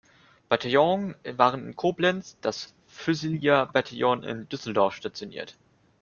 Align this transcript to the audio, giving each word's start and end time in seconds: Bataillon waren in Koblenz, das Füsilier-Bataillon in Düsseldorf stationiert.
Bataillon 0.49 1.13
waren 1.37 1.67
in 1.67 1.75
Koblenz, 1.75 2.35
das 2.41 2.73
Füsilier-Bataillon 2.87 4.23
in 4.23 4.49
Düsseldorf 4.49 4.95
stationiert. 4.95 5.55